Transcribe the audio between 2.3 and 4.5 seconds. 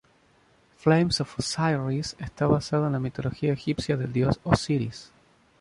basado en la mitología egipcia del dios